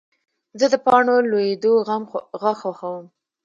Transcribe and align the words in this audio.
زه 0.59 0.65
د 0.73 0.75
پاڼو 0.85 1.15
لوېدو 1.31 1.73
غږ 2.41 2.55
خوښوم. 2.61 3.05